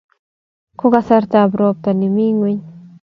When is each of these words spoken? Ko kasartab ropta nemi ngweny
Ko 0.79 0.85
kasartab 0.93 1.49
ropta 1.59 1.91
nemi 1.99 2.25
ngweny 2.35 2.61